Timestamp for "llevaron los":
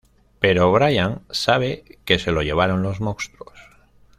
2.41-3.01